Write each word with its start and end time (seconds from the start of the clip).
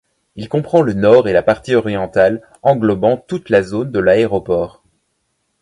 Il 0.35 0.49
comprend 0.49 0.81
le 0.81 0.93
nord 0.93 1.27
et 1.27 1.31
la 1.31 1.43
partie 1.43 1.75
orientale 1.75 2.41
englobant 2.63 3.17
toute 3.17 3.51
la 3.51 3.61
zone 3.61 3.91
de 3.91 3.99
l'aéroport. 3.99 4.81